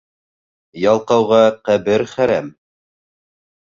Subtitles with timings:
[0.85, 2.53] Ялҡауға ҡәбер хәрәм.